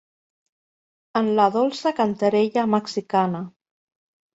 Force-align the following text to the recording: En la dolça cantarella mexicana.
En 1.21 1.29
la 1.41 1.47
dolça 1.57 1.95
cantarella 2.03 2.67
mexicana. 2.77 3.49